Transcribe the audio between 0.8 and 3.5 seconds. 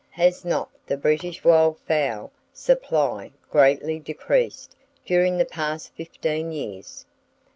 the British wild fowl supply